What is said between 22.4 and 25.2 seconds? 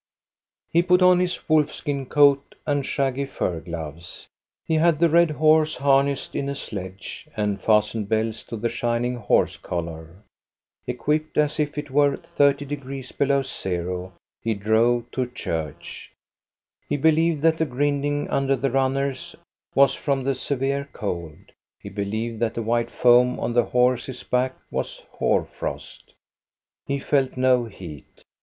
the white foam on the horse's back was